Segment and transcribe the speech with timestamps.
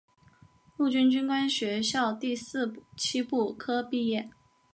[0.77, 4.31] 陆军军官学校第四期步科毕业。